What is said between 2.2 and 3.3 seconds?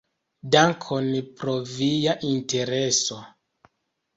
intereso!